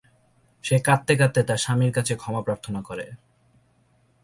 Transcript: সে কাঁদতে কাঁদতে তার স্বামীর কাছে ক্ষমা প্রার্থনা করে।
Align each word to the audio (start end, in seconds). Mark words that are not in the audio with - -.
সে 0.63 0.75
কাঁদতে 0.85 1.13
কাঁদতে 1.15 1.41
তার 1.43 1.57
স্বামীর 1.57 1.91
কাছে 1.93 2.13
ক্ষমা 2.15 2.41
প্রার্থনা 2.41 2.81
করে। 2.81 3.05